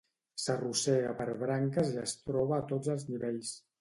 S'arrossega 0.43 1.11
per 1.21 1.27
branques 1.43 1.93
i 1.93 1.99
es 2.05 2.17
troba 2.31 2.59
a 2.59 2.65
tots 2.73 2.95
els 2.95 3.07
nivells. 3.11 3.53